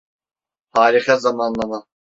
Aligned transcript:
Harika 0.73 1.17
zamanlama. 1.17 1.85